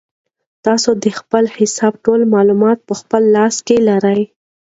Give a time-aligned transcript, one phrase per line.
[0.65, 4.21] تاسو د خپل حساب ټول معلومات په خپل لاس کې لرئ.